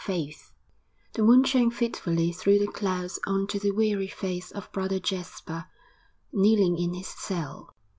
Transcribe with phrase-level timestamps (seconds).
[0.03, 4.71] FAITH I The moon shone fitfully through the clouds on to the weary face of
[4.71, 5.67] Brother Jasper
[6.33, 7.75] kneeling in his cell.